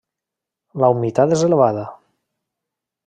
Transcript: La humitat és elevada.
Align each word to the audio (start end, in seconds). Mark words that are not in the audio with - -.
La 0.83 0.89
humitat 0.95 1.35
és 1.37 1.43
elevada. 1.49 1.85